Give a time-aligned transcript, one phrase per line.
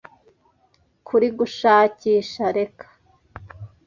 [1.07, 2.43] Kuri Gushakisha.
[2.57, 2.85] Reka